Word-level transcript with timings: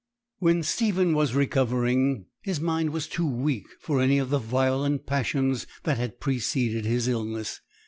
When 0.39 0.63
Stephen 0.63 1.13
was 1.13 1.35
recovering, 1.35 2.25
his 2.41 2.59
mind 2.59 2.89
was 2.89 3.05
too 3.07 3.29
weak 3.29 3.67
for 3.79 4.01
any 4.01 4.17
of 4.17 4.31
the 4.31 4.39
violent 4.39 5.05
passions 5.05 5.67
that 5.83 5.97
had 5.99 6.19
preceded 6.19 6.85
his 6.85 7.07
illness. 7.07 7.61